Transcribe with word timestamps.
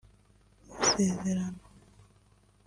Isezerano 0.83 1.53